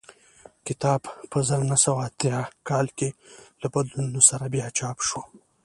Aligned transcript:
کتاب 0.67 1.01
په 1.31 1.39
زر 1.47 1.61
نه 1.71 1.77
سوه 1.83 2.01
اتیا 2.07 2.39
کال 2.69 2.87
کې 2.97 3.09
له 3.61 3.67
بدلونونو 3.73 4.21
سره 4.29 4.45
بیا 4.53 4.67
چاپ 4.77 4.97
شو 5.07 5.21